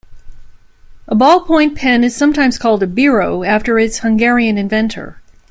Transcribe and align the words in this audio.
A 1.07 1.15
ballpoint 1.15 1.75
pen 1.75 2.03
is 2.03 2.15
sometimes 2.15 2.57
called 2.57 2.81
a 2.81 2.87
Biro, 2.87 3.45
after 3.47 3.77
its 3.77 3.99
Hungarian 3.99 4.57
inventor 4.57 5.21